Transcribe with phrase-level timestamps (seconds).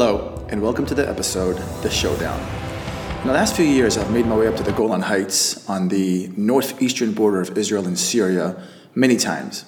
[0.00, 2.38] Hello, and welcome to the episode, The Showdown.
[3.22, 5.88] In the last few years, I've made my way up to the Golan Heights on
[5.88, 8.62] the northeastern border of Israel and Syria
[8.94, 9.64] many times.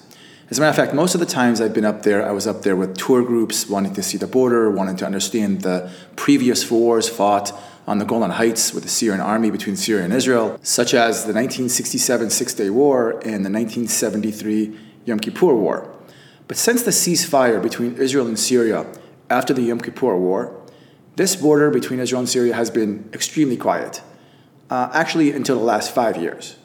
[0.49, 2.47] As a matter of fact, most of the times I've been up there, I was
[2.47, 6.71] up there with tour groups wanting to see the border, wanting to understand the previous
[6.71, 7.51] wars fought
[7.85, 11.33] on the Golan Heights with the Syrian army between Syria and Israel, such as the
[11.33, 15.93] 1967 Six Day War and the 1973 Yom Kippur War.
[16.47, 18.85] But since the ceasefire between Israel and Syria
[19.31, 20.55] after the Yom Kippur War,
[21.15, 24.01] this border between Israel and Syria has been extremely quiet,
[24.69, 26.57] uh, actually, until the last five years.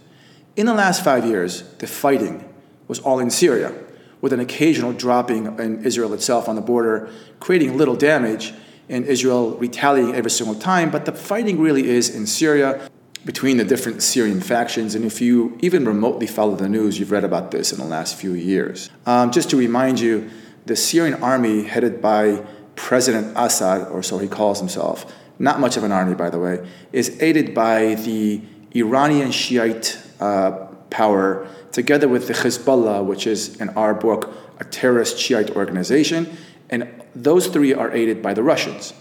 [0.56, 2.52] In the last five years, the fighting
[2.88, 3.72] was all in Syria,
[4.20, 7.08] with an occasional dropping in Israel itself on the border,
[7.40, 8.52] creating little damage,
[8.88, 10.90] and Israel retaliating every single time.
[10.90, 12.88] But the fighting really is in Syria
[13.24, 14.94] between the different Syrian factions.
[14.94, 18.14] And if you even remotely follow the news, you've read about this in the last
[18.14, 18.88] few years.
[19.04, 20.30] Um, just to remind you,
[20.66, 22.44] the Syrian army, headed by
[22.76, 26.66] President Assad, or so he calls himself, not much of an army, by the way,
[26.92, 28.40] is aided by the
[28.74, 30.52] Iranian Shiite uh,
[30.90, 36.36] power, together with the Hezbollah, which is, in our book, a terrorist Shiite organization.
[36.70, 38.94] And those three are aided by the Russians.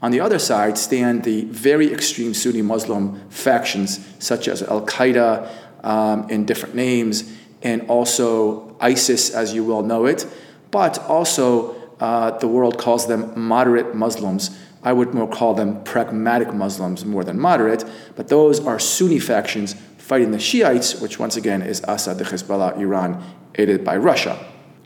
[0.00, 5.48] On the other side stand the very extreme Sunni Muslim factions, such as Al Qaeda
[5.84, 10.26] um, in different names, and also ISIS, as you well know it,
[10.70, 14.58] but also uh, the world calls them moderate Muslims.
[14.82, 17.84] I would more call them pragmatic Muslims more than moderate,
[18.16, 22.76] but those are Sunni factions fighting the Shiites, which once again is Assad, the Hezbollah,
[22.76, 23.22] Iran,
[23.54, 24.36] aided by Russia.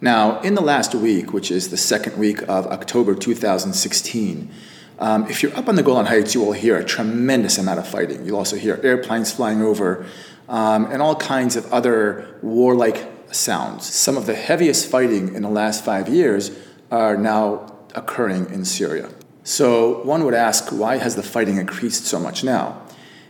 [0.03, 4.51] Now, in the last week, which is the second week of October 2016,
[4.99, 7.89] um, if you're up on the Golan Heights, you will hear a tremendous amount of
[7.89, 8.27] fighting.
[8.27, 10.05] You'll also hear airplanes flying over
[10.51, 13.87] um, and all kinds of other warlike sounds.
[13.87, 16.51] Some of the heaviest fighting in the last five years
[16.91, 19.11] are now occurring in Syria.
[19.45, 22.83] So one would ask, why has the fighting increased so much now?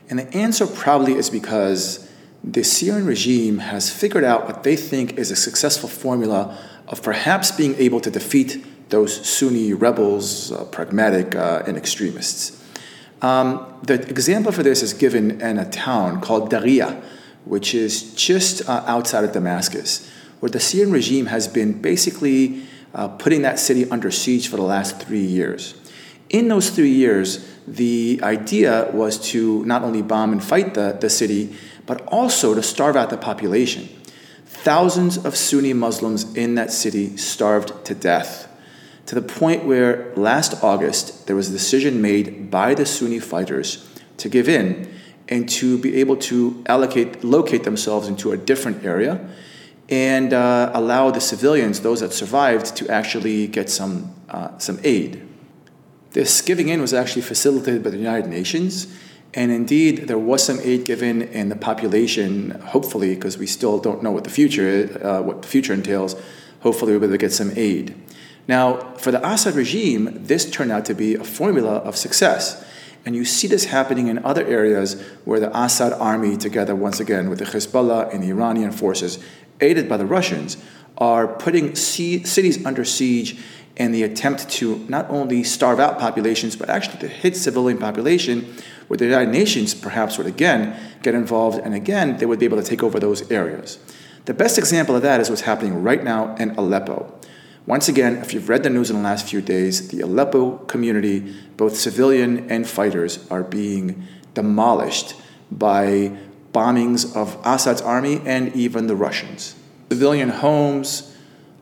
[0.09, 2.11] And the answer probably is because
[2.43, 7.51] the Syrian regime has figured out what they think is a successful formula of perhaps
[7.51, 12.63] being able to defeat those Sunni rebels, uh, pragmatic, uh, and extremists.
[13.21, 17.03] Um, the example for this is given in a town called Daria,
[17.45, 20.09] which is just uh, outside of Damascus,
[20.41, 22.63] where the Syrian regime has been basically
[22.97, 25.75] uh, putting that city under siege for the last three years.
[26.31, 31.11] In those three years, the idea was to not only bomb and fight the, the
[31.11, 31.55] city,
[31.85, 33.89] but also to starve out the population.
[34.47, 38.49] Thousands of Sunni Muslims in that city starved to death,
[39.05, 43.89] to the point where last August there was a decision made by the Sunni fighters
[44.17, 44.91] to give in
[45.29, 49.29] and to be able to allocate, locate themselves into a different area
[49.89, 55.23] and uh, allow the civilians, those that survived, to actually get some, uh, some aid.
[56.11, 58.87] This giving in was actually facilitated by the United Nations,
[59.35, 64.03] and indeed there was some aid given, and the population, hopefully, because we still don't
[64.03, 66.17] know what the future uh, what the future entails,
[66.61, 67.95] hopefully we'll be able to get some aid.
[68.49, 72.65] Now, for the Assad regime, this turned out to be a formula of success.
[73.05, 77.31] And you see this happening in other areas where the Assad army, together once again
[77.31, 79.19] with the Hezbollah and the Iranian forces,
[79.61, 80.57] aided by the Russians,
[80.99, 83.39] are putting cities under siege
[83.77, 88.55] in the attempt to not only starve out populations, but actually to hit civilian population,
[88.89, 92.57] where the United Nations perhaps would again get involved, and again, they would be able
[92.57, 93.79] to take over those areas.
[94.25, 97.13] The best example of that is what's happening right now in Aleppo.
[97.67, 101.35] Once again, if you've read the news in the last few days, the Aleppo community,
[101.57, 105.15] both civilian and fighters, are being demolished
[105.51, 106.17] by
[106.57, 109.55] bombings of Assad's army and even the Russians.
[109.91, 111.15] Civilian homes,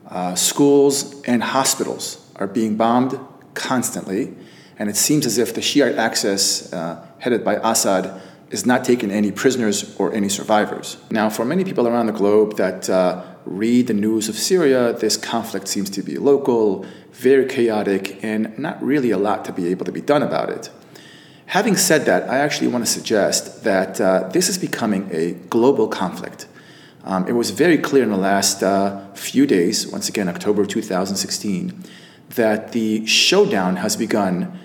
[0.07, 2.05] uh, schools, and hospitals
[2.37, 3.19] are being bombed
[3.53, 4.33] constantly,
[4.79, 9.11] and it seems as if the Shiite axis, uh, headed by Assad, is not taking
[9.11, 10.97] any prisoners or any survivors.
[11.11, 15.17] Now, for many people around the globe that uh, read the news of Syria, this
[15.17, 19.85] conflict seems to be local, very chaotic, and not really a lot to be able
[19.85, 20.69] to be done about it.
[21.47, 25.87] Having said that, I actually want to suggest that uh, this is becoming a global
[25.87, 26.47] conflict.
[27.03, 31.83] Um, it was very clear in the last uh, few days, once again, October 2016,
[32.31, 34.59] that the showdown has begun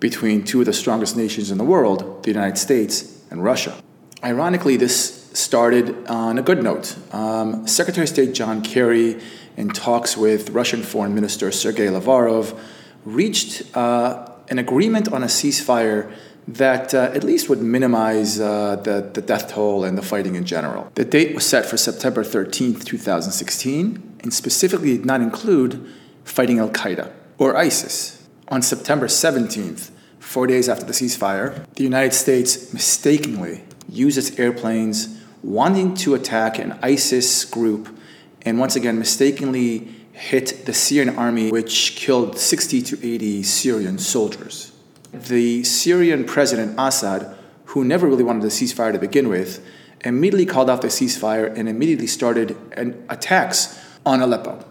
[0.00, 3.76] between two of the strongest nations in the world, the United States and Russia.
[4.24, 6.96] Ironically, this started on a good note.
[7.12, 9.20] Um, Secretary of State John Kerry,
[9.56, 12.58] in talks with Russian Foreign Minister Sergei Lavrov,
[13.04, 16.14] reached uh, an agreement on a ceasefire
[16.46, 20.44] that uh, at least would minimize uh, the, the death toll and the fighting in
[20.44, 20.92] general.
[20.94, 25.88] The date was set for September 13th, 2016, and specifically did not include
[26.24, 28.28] fighting Al Qaeda or ISIS.
[28.48, 35.18] On September 17th, four days after the ceasefire, the United States mistakenly used its airplanes
[35.42, 37.88] wanting to attack an ISIS group
[38.42, 44.72] and once again mistakenly hit the Syrian army, which killed 60 to 80 Syrian soldiers.
[45.12, 47.36] The Syrian president Assad,
[47.66, 49.64] who never really wanted a ceasefire to begin with,
[50.04, 54.64] immediately called off the ceasefire and immediately started an attacks on Aleppo.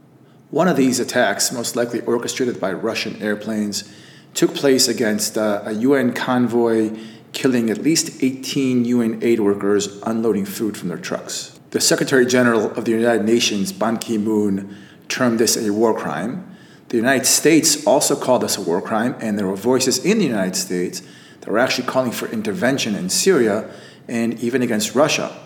[0.50, 3.92] One of these attacks, most likely orchestrated by Russian airplanes,
[4.34, 6.98] took place against uh, a UN convoy,
[7.34, 11.58] killing at least 18 UN aid workers unloading food from their trucks.
[11.72, 14.76] The Secretary General of the United Nations, Ban Ki moon,
[15.12, 16.48] termed this a war crime.
[16.90, 20.26] The United States also called this a war crime, and there were voices in the
[20.26, 21.02] United States
[21.42, 23.70] that were actually calling for intervention in Syria
[24.08, 25.38] and even against Russia.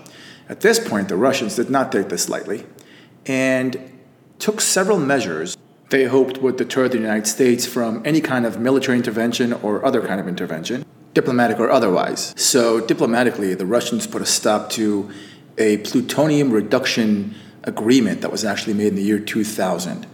[0.47, 2.65] At this point, the Russians did not take this lightly
[3.25, 3.91] and
[4.37, 5.57] took several measures
[5.89, 10.01] they hoped would deter the United States from any kind of military intervention or other
[10.01, 10.83] kind of intervention,
[11.13, 12.33] diplomatic or otherwise.
[12.37, 15.09] So, diplomatically, the Russians put a stop to
[15.57, 17.35] a plutonium reduction
[17.65, 20.07] agreement that was actually made in the year 2000.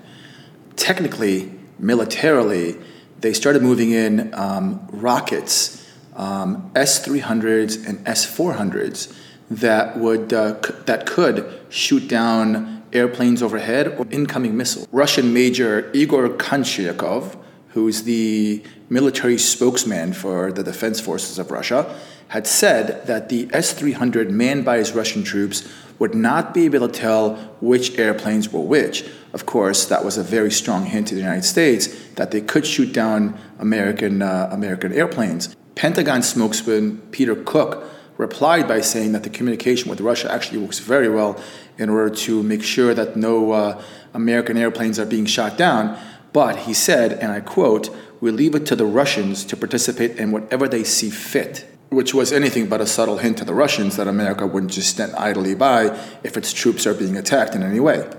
[0.75, 2.77] Technically, militarily,
[3.19, 5.77] they started moving in um, rockets
[6.15, 9.15] um, S300s and S400s
[9.50, 14.88] that would uh, c- that could shoot down airplanes overhead or incoming missiles.
[14.92, 17.38] Russian Major Igor Konchakov,
[17.73, 21.97] who's the military spokesman for the defense forces of Russia,
[22.29, 25.68] had said that the S 300 manned by his Russian troops
[26.00, 29.06] would not be able to tell which airplanes were which.
[29.33, 32.65] Of course, that was a very strong hint to the United States that they could
[32.65, 35.56] shoot down American, uh, American airplanes.
[35.75, 37.83] Pentagon spokesman Peter Cook
[38.18, 41.41] replied by saying that the communication with Russia actually works very well
[41.77, 43.81] in order to make sure that no uh,
[44.13, 45.97] American airplanes are being shot down.
[46.33, 47.89] But he said, and I quote,
[48.19, 52.31] we leave it to the Russians to participate in whatever they see fit, which was
[52.31, 55.98] anything but a subtle hint to the Russians that America wouldn't just stand idly by
[56.24, 58.10] if its troops are being attacked in any way.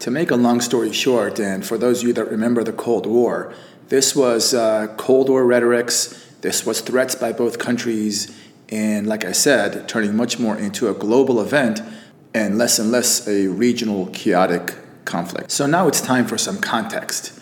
[0.00, 3.06] To make a long story short, and for those of you that remember the Cold
[3.06, 3.52] War,
[3.88, 8.34] this was uh, Cold War rhetorics this was threats by both countries,
[8.70, 11.82] and like I said, turning much more into a global event
[12.32, 14.74] and less and less a regional chaotic
[15.04, 15.50] conflict.
[15.50, 17.38] So now it's time for some context.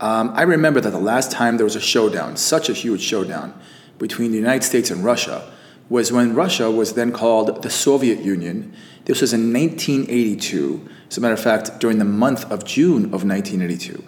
[0.00, 3.58] Um, I remember that the last time there was a showdown, such a huge showdown,
[3.98, 5.50] between the United States and Russia,
[5.88, 8.74] was when Russia was then called the Soviet Union.
[9.04, 10.88] This was in 1982.
[11.08, 14.04] As a matter of fact, during the month of June of 1982.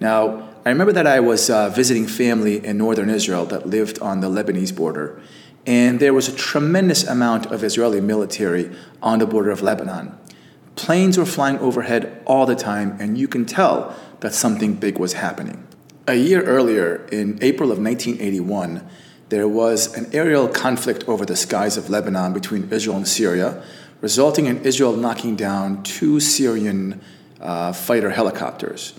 [0.00, 4.20] Now, I remember that I was uh, visiting family in northern Israel that lived on
[4.20, 5.20] the Lebanese border,
[5.66, 8.70] and there was a tremendous amount of Israeli military
[9.02, 10.18] on the border of Lebanon.
[10.74, 15.14] Planes were flying overhead all the time, and you can tell that something big was
[15.14, 15.66] happening.
[16.06, 18.88] A year earlier, in April of 1981,
[19.28, 23.62] there was an aerial conflict over the skies of Lebanon between Israel and Syria,
[24.00, 27.00] resulting in Israel knocking down two Syrian
[27.40, 28.94] uh, fighter helicopters.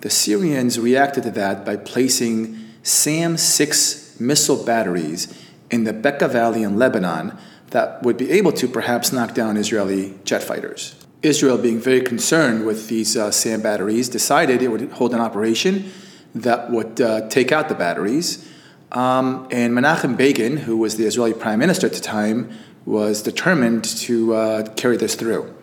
[0.00, 5.32] The Syrians reacted to that by placing SAM 6 missile batteries
[5.70, 7.36] in the Bekaa Valley in Lebanon
[7.70, 10.94] that would be able to perhaps knock down Israeli jet fighters.
[11.22, 15.90] Israel, being very concerned with these uh, SAM batteries, decided it would hold an operation
[16.34, 18.48] that would uh, take out the batteries.
[18.92, 22.50] Um, and Menachem Begin, who was the Israeli prime minister at the time,
[22.84, 25.54] was determined to uh, carry this through.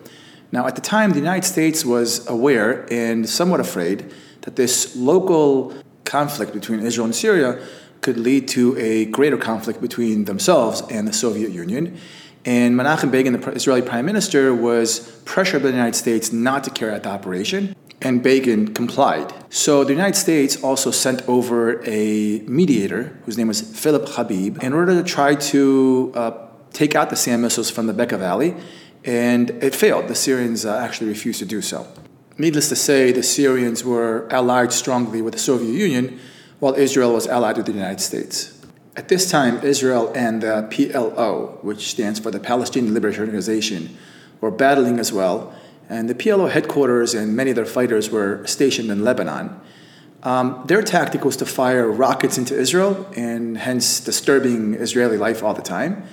[0.52, 5.74] Now, at the time, the United States was aware and somewhat afraid that this local
[6.04, 7.60] conflict between Israel and Syria
[8.00, 11.98] could lead to a greater conflict between themselves and the Soviet Union.
[12.46, 16.70] And Menachem Begin, the Israeli prime minister, was pressured by the United States not to
[16.70, 19.34] carry out the operation, and Begin complied.
[19.52, 24.72] So the United States also sent over a mediator, whose name was Philip Habib, in
[24.72, 26.30] order to try to uh,
[26.72, 28.54] take out the SAM missiles from the Bekaa Valley,
[29.04, 30.06] and it failed.
[30.06, 31.88] The Syrians uh, actually refused to do so.
[32.38, 36.20] Needless to say, the Syrians were allied strongly with the Soviet Union,
[36.60, 38.55] while Israel was allied with the United States.
[38.96, 43.94] At this time, Israel and the PLO, which stands for the Palestinian Liberation Organization,
[44.40, 45.54] were battling as well,
[45.90, 49.60] and the PLO headquarters and many of their fighters were stationed in Lebanon.
[50.22, 55.52] Um, their tactic was to fire rockets into Israel and hence disturbing Israeli life all
[55.52, 56.04] the time.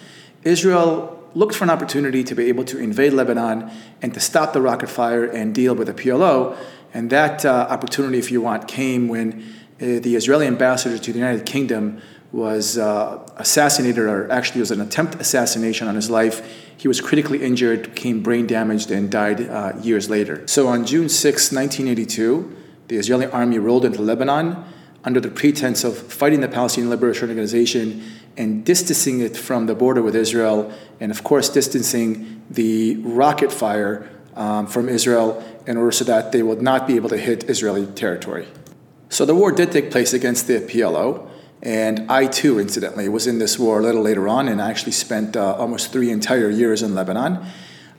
[0.43, 3.71] Israel looked for an opportunity to be able to invade Lebanon
[4.01, 6.57] and to stop the rocket fire and deal with the PLO.
[6.93, 9.41] And that uh, opportunity, if you want, came when
[9.81, 12.01] uh, the Israeli ambassador to the United Kingdom
[12.33, 16.41] was uh, assassinated, or actually was an attempt assassination on his life.
[16.75, 20.45] He was critically injured, became brain damaged, and died uh, years later.
[20.47, 24.65] So on June 6, 1982, the Israeli army rolled into Lebanon.
[25.05, 28.01] under the pretense of fighting the Palestinian Liberation Organization
[28.37, 34.09] and distancing it from the border with Israel, and of course, distancing the rocket fire
[34.35, 37.85] um, from Israel in order so that they would not be able to hit Israeli
[37.85, 38.47] territory.
[39.09, 41.29] So the war did take place against the PLO,
[41.63, 44.91] and I too, incidentally, was in this war a little later on and I actually
[44.91, 47.43] spent uh, almost three entire years in Lebanon.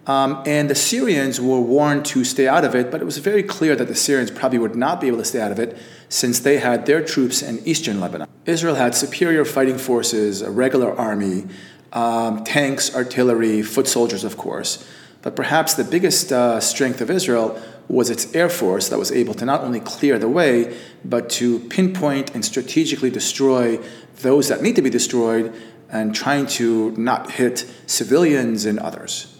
[0.06, 3.42] Um, and the Syrians were warned to stay out of it, but it was very
[3.42, 5.78] clear that the Syrians probably would not be able to stay out of it
[6.10, 8.28] since they had their troops in eastern Lebanon.
[8.44, 11.46] Israel had superior fighting forces, a regular army,
[11.94, 14.86] um, tanks, artillery, foot soldiers, of course.
[15.22, 19.34] But perhaps the biggest uh, strength of Israel was its air force that was able
[19.34, 23.78] to not only clear the way, but to pinpoint and strategically destroy
[24.22, 25.54] those that need to be destroyed
[25.90, 29.30] and trying to not hit civilians and others.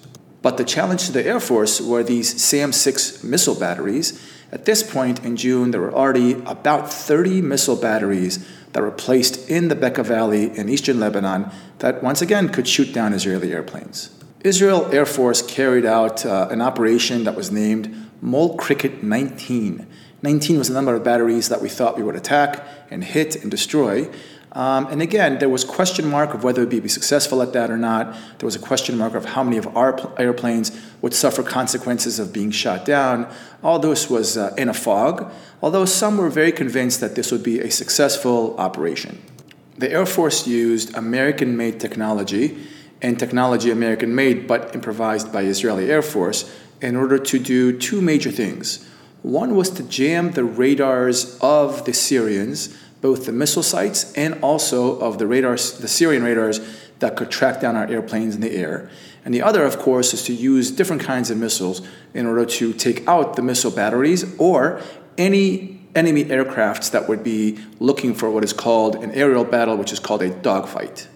[0.43, 4.21] But the challenge to the Air Force were these SAM 6 missile batteries.
[4.53, 9.49] At this point in June, there were already about 30 missile batteries that were placed
[9.49, 14.11] in the Bekaa Valley in eastern Lebanon that once again could shoot down Israeli airplanes.
[14.45, 19.87] Israel Air Force carried out uh, an operation that was named Mole Cricket 19.
[20.23, 23.51] 19 was the number of batteries that we thought we would attack and hit and
[23.51, 24.11] destroy.
[24.53, 27.77] Um, and again, there was question mark of whether we'd be successful at that or
[27.77, 28.15] not.
[28.39, 32.19] There was a question mark of how many of our pl- airplanes would suffer consequences
[32.19, 33.31] of being shot down.
[33.63, 37.43] All this was uh, in a fog, although some were very convinced that this would
[37.43, 39.21] be a successful operation.
[39.77, 42.57] The Air Force used American made technology
[43.05, 48.01] and technology American made but improvised by Israeli Air Force in order to do two
[48.01, 48.89] major things.
[49.21, 54.99] One was to jam the radars of the Syrians both the missile sites and also
[55.01, 56.59] of the radars, the Syrian radars
[57.01, 58.89] that could track down our airplanes in the air.
[59.27, 62.73] And the other, of course, is to use different kinds of missiles in order to
[62.73, 64.81] take out the missile batteries or
[65.19, 69.93] any enemy aircrafts that would be looking for what is called an aerial battle, which
[69.93, 71.07] is called a dogfight.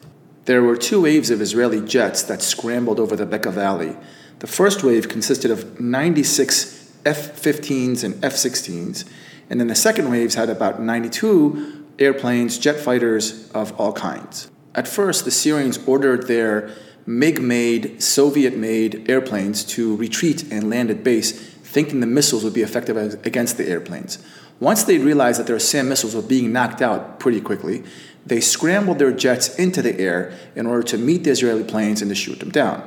[0.48, 3.94] There were two waves of Israeli jets that scrambled over the Bekaa Valley.
[4.38, 9.04] The first wave consisted of 96 F 15s and F 16s,
[9.50, 14.50] and then the second waves had about 92 airplanes, jet fighters of all kinds.
[14.74, 16.70] At first, the Syrians ordered their
[17.04, 22.54] MiG made, Soviet made airplanes to retreat and land at base, thinking the missiles would
[22.54, 24.18] be effective against the airplanes.
[24.60, 27.84] Once they realized that their SAM missiles were being knocked out pretty quickly,
[28.28, 32.11] they scrambled their jets into the air in order to meet the Israeli planes and
[32.11, 32.87] to shoot them down.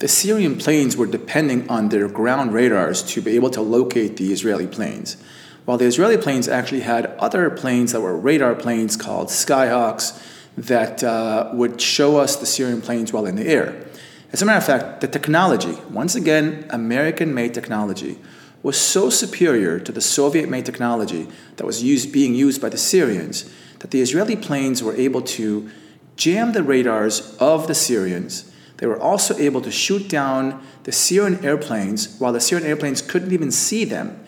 [0.00, 4.32] The Syrian planes were depending on their ground radars to be able to locate the
[4.32, 5.16] Israeli planes
[5.64, 10.20] while the Israeli planes actually had other planes that were radar planes called Skyhawks
[10.56, 13.86] that uh, would show us the Syrian planes while in the air.
[14.32, 18.18] As a matter of fact, the technology, once again, American made technology,
[18.62, 22.78] was so superior to the Soviet made technology that was used, being used by the
[22.78, 25.68] Syrians that the Israeli planes were able to
[26.16, 28.52] jam the radars of the Syrians.
[28.76, 33.32] They were also able to shoot down the Syrian airplanes while the Syrian airplanes couldn't
[33.32, 34.22] even see them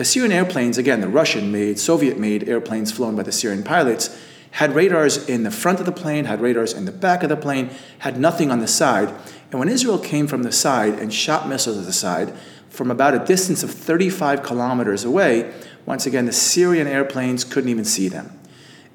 [0.00, 4.18] the Syrian airplanes, again, the Russian made, Soviet made airplanes flown by the Syrian pilots,
[4.52, 7.36] had radars in the front of the plane, had radars in the back of the
[7.36, 7.68] plane,
[7.98, 9.14] had nothing on the side.
[9.50, 12.32] And when Israel came from the side and shot missiles at the side,
[12.70, 15.52] from about a distance of 35 kilometers away,
[15.84, 18.38] once again, the Syrian airplanes couldn't even see them.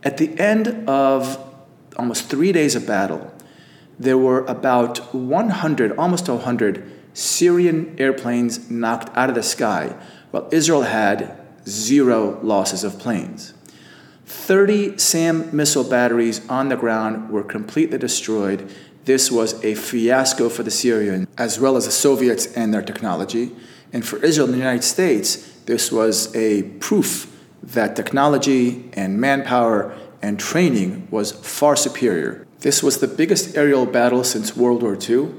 [0.02, 1.38] At the end of
[1.98, 3.32] almost three days of battle,
[4.00, 9.96] there were about 100, almost 100 Syrian airplanes knocked out of the sky
[10.32, 13.54] while Israel had zero losses of planes.
[14.26, 18.70] 30 SAM missile batteries on the ground were completely destroyed.
[19.06, 23.52] This was a fiasco for the Syrians, as well as the Soviets and their technology.
[23.94, 27.32] And for Israel and the United States, this was a proof
[27.62, 32.48] that technology and manpower and training was far superior.
[32.62, 35.32] This was the biggest aerial battle since World War II.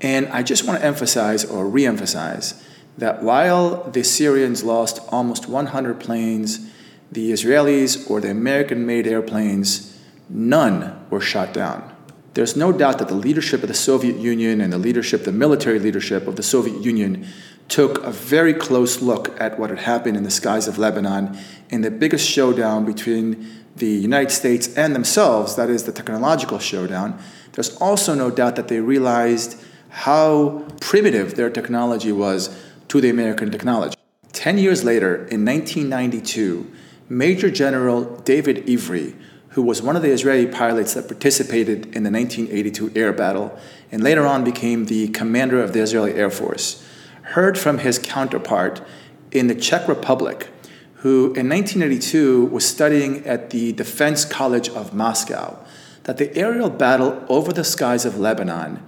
[0.00, 2.62] And I just want to emphasize or re emphasize
[2.96, 6.66] that while the Syrians lost almost 100 planes,
[7.10, 9.98] the Israelis or the American made airplanes,
[10.30, 11.91] none were shot down.
[12.34, 15.78] There's no doubt that the leadership of the Soviet Union and the leadership, the military
[15.78, 17.26] leadership of the Soviet Union,
[17.68, 21.38] took a very close look at what had happened in the skies of Lebanon
[21.70, 23.46] in the biggest showdown between
[23.76, 27.18] the United States and themselves, that is, the technological showdown.
[27.52, 32.54] There's also no doubt that they realized how primitive their technology was
[32.88, 33.96] to the American technology.
[34.32, 36.70] Ten years later, in 1992,
[37.08, 39.14] Major General David Ivry,
[39.52, 43.58] who was one of the Israeli pilots that participated in the 1982 air battle
[43.90, 46.82] and later on became the commander of the Israeli Air Force,
[47.22, 48.80] heard from his counterpart
[49.30, 50.48] in the Czech Republic,
[50.96, 55.58] who in 1982 was studying at the Defense College of Moscow,
[56.04, 58.82] that the aerial battle over the skies of Lebanon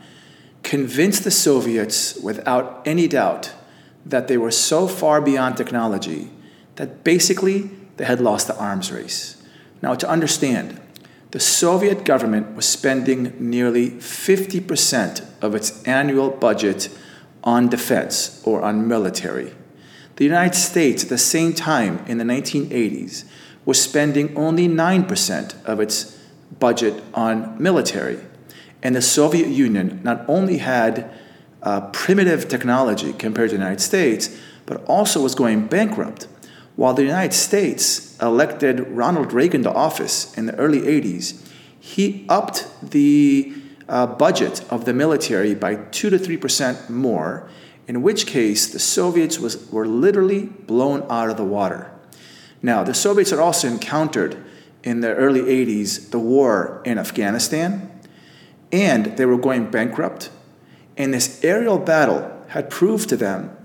[0.62, 3.52] convinced the Soviets without any doubt
[4.06, 6.30] that they were so far beyond technology
[6.76, 9.43] that basically they had lost the arms race.
[9.84, 10.80] Now, to understand,
[11.32, 16.88] the Soviet government was spending nearly 50% of its annual budget
[17.42, 19.52] on defense or on military.
[20.16, 23.24] The United States, at the same time in the 1980s,
[23.66, 26.18] was spending only 9% of its
[26.58, 28.20] budget on military.
[28.82, 31.12] And the Soviet Union not only had
[31.62, 36.26] uh, primitive technology compared to the United States, but also was going bankrupt.
[36.76, 41.40] While the United States elected Ronald Reagan to office in the early 80s,
[41.78, 43.52] he upped the
[43.88, 47.48] uh, budget of the military by 2 to 3% more,
[47.86, 51.92] in which case the Soviets was, were literally blown out of the water.
[52.62, 54.42] Now, the Soviets had also encountered
[54.82, 57.90] in the early 80s the war in Afghanistan,
[58.72, 60.30] and they were going bankrupt.
[60.96, 63.56] And this aerial battle had proved to them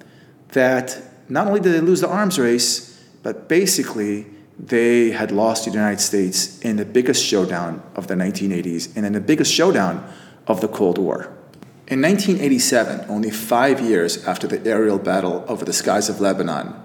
[0.50, 2.89] that not only did they lose the arms race,
[3.24, 8.16] but basically they had lost to the United States in the biggest showdown of the
[8.16, 10.12] 1980s and in the biggest showdown
[10.48, 11.34] of the Cold War.
[11.88, 16.76] In 1987, only five years after the aerial battle over the skies of Lebanon,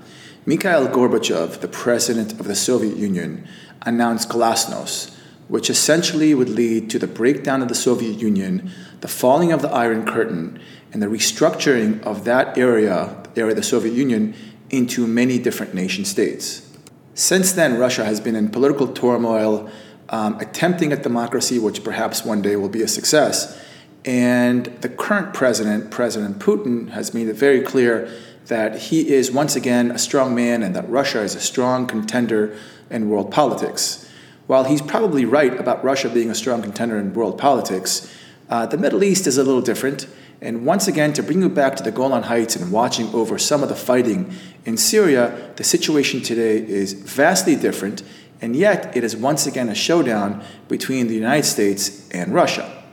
[0.47, 3.47] Mikhail Gorbachev, the president of the Soviet Union,
[3.83, 5.15] announced Glasnost,
[5.49, 9.71] which essentially would lead to the breakdown of the Soviet Union, the falling of the
[9.71, 10.59] Iron Curtain,
[10.93, 14.35] and the restructuring of that area, the area of the Soviet Union,
[14.71, 16.69] into many different nation states.
[17.15, 19.71] Since then, Russia has been in political turmoil,
[20.09, 23.61] um, attempting at democracy, which perhaps one day will be a success.
[24.05, 28.11] And the current president, President Putin, has made it very clear
[28.47, 32.57] that he is once again a strong man and that Russia is a strong contender
[32.91, 34.11] in world politics.
[34.47, 38.13] While he's probably right about Russia being a strong contender in world politics,
[38.51, 40.07] uh, the Middle East is a little different.
[40.45, 43.63] And once again, to bring you back to the Golan Heights and watching over some
[43.63, 44.31] of the fighting
[44.67, 48.03] in Syria, the situation today is vastly different,
[48.43, 52.85] and yet it is once again a showdown between the United States and Russia.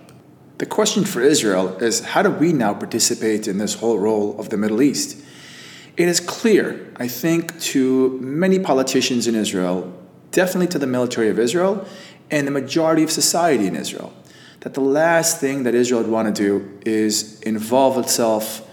[0.60, 4.48] The question for Israel is how do we now participate in this whole role of
[4.48, 5.22] the Middle East?
[5.98, 9.92] It is clear, I think, to many politicians in Israel,
[10.32, 11.86] definitely to the military of Israel,
[12.30, 14.14] and the majority of society in Israel,
[14.62, 18.68] that the last thing that Israel would want to do is involve itself,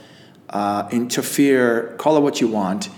[0.50, 2.88] uh, interfere, call it what you want,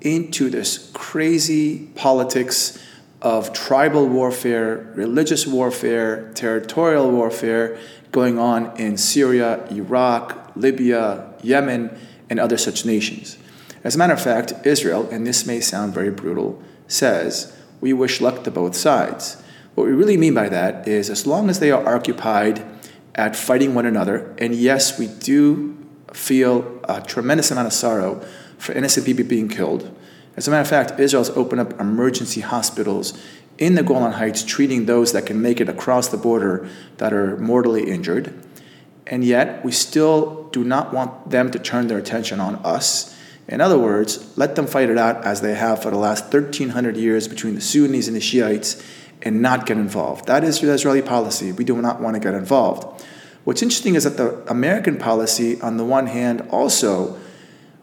[0.00, 2.82] into this crazy politics
[3.20, 7.78] of tribal warfare, religious warfare, territorial warfare
[8.12, 11.98] going on in Syria, Iraq, Libya, Yemen,
[12.30, 13.36] and other such nations.
[13.84, 18.20] As a matter of fact, Israel, and this may sound very brutal, says, We wish
[18.20, 19.42] luck to both sides.
[19.78, 22.64] What we really mean by that is as long as they are occupied
[23.14, 25.78] at fighting one another, and yes, we do
[26.12, 28.20] feel a tremendous amount of sorrow
[28.58, 29.96] for innocent people being killed.
[30.36, 33.16] As a matter of fact, Israel's opened up emergency hospitals
[33.56, 37.36] in the Golan Heights treating those that can make it across the border that are
[37.36, 38.34] mortally injured.
[39.06, 43.14] And yet, we still do not want them to turn their attention on us
[43.48, 46.98] in other words, let them fight it out as they have for the last 1,300
[46.98, 48.82] years between the Sunnis and the Shiites
[49.22, 50.26] and not get involved.
[50.26, 51.52] That is the Israeli policy.
[51.52, 53.04] We do not want to get involved.
[53.44, 57.18] What's interesting is that the American policy, on the one hand, also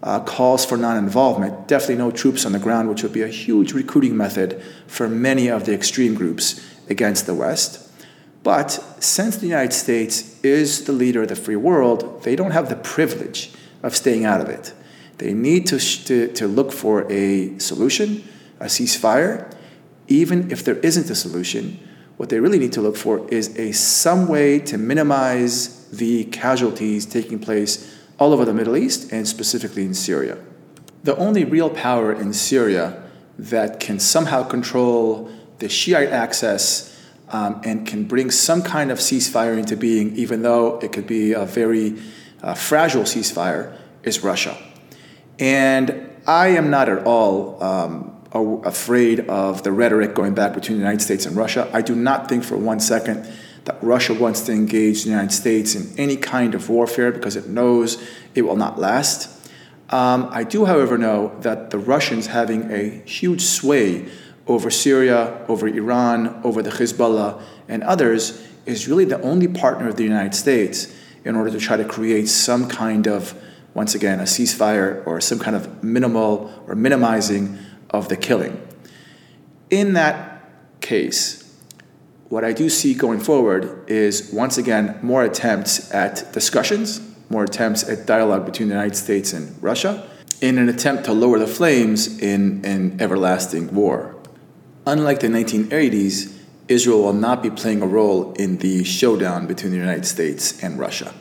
[0.03, 3.27] uh, calls for non involvement, definitely no troops on the ground, which would be a
[3.27, 7.89] huge recruiting method for many of the extreme groups against the West.
[8.43, 12.69] But since the United States is the leader of the free world, they don't have
[12.69, 14.71] the privilege of staying out of it.
[15.17, 18.23] They need to, to, to look for a solution,
[18.59, 19.51] a ceasefire.
[20.07, 21.79] Even if there isn't a solution,
[22.17, 27.05] what they really need to look for is a some way to minimize the casualties
[27.05, 30.37] taking place all over the Middle East and specifically in Syria.
[31.03, 33.03] The only real power in Syria
[33.37, 36.91] that can somehow control the Shiite access
[37.29, 41.33] um, and can bring some kind of ceasefire into being, even though it could be
[41.33, 41.99] a very
[42.41, 44.57] uh, fragile ceasefire, is Russia.
[45.39, 50.83] And I am not at all um, afraid of the rhetoric going back between the
[50.83, 51.69] United States and Russia.
[51.73, 53.27] I do not think for one second
[53.63, 57.47] that Russia wants to engage the United States in any kind of warfare because it
[57.47, 58.03] knows
[58.35, 59.29] it will not last.
[59.89, 64.07] Um, I do, however, know that the Russians having a huge sway
[64.47, 69.95] over Syria, over Iran, over the Hezbollah, and others is really the only partner of
[69.95, 70.93] the United States
[71.23, 73.33] in order to try to create some kind of
[73.75, 78.61] once again, a ceasefire or some kind of minimal or minimizing of the killing.
[79.69, 80.49] In that
[80.81, 81.41] case,
[82.29, 87.87] what I do see going forward is once again more attempts at discussions, more attempts
[87.87, 90.09] at dialogue between the United States and Russia
[90.41, 94.15] in an attempt to lower the flames in an everlasting war.
[94.85, 96.33] Unlike the 1980s,
[96.67, 100.79] Israel will not be playing a role in the showdown between the United States and
[100.79, 101.13] Russia.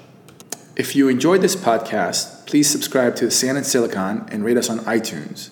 [0.76, 4.80] If you enjoyed this podcast, please subscribe to Sand and Silicon and rate us on
[4.80, 5.50] iTunes.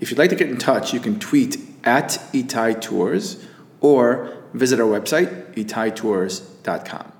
[0.00, 3.44] If you'd like to get in touch, you can tweet at Itai Tours
[3.80, 7.19] or visit our website, itaitours.com.